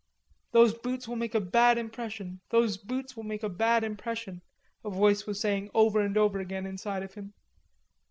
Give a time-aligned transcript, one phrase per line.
[0.51, 4.41] "Those boots will make a bad impression; those boots will make a bad impression,"
[4.83, 7.33] a voice was saying over and over again inside of him.